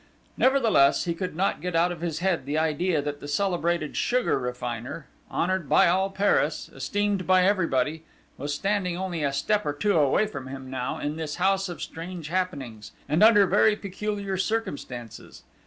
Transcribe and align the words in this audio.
Nevertheless, 0.35 1.03
he 1.05 1.13
could 1.13 1.35
not 1.35 1.61
get 1.61 1.75
out 1.75 1.91
of 1.91 2.01
his 2.01 2.21
head 2.21 2.47
the 2.47 2.57
idea 2.57 3.03
that 3.03 3.19
the 3.19 3.27
celebrated 3.27 3.95
sugar 3.95 4.39
refiner, 4.39 5.05
honoured 5.29 5.69
by 5.69 5.87
all 5.87 6.09
Paris, 6.09 6.69
esteemed 6.73 7.27
by 7.27 7.45
everybody, 7.45 8.03
was 8.35 8.51
standing 8.51 8.97
only 8.97 9.21
a 9.23 9.31
step 9.31 9.63
or 9.63 9.73
two 9.73 9.95
away 9.99 10.25
from 10.25 10.47
him 10.47 10.71
now 10.71 10.97
in 10.97 11.17
this 11.17 11.35
house 11.35 11.69
of 11.69 11.83
strange 11.83 12.29
happenings, 12.29 12.93
and 13.07 13.21
under 13.21 13.45
very 13.45 13.75
peculiar 13.75 14.37
circumstances. 14.37 15.43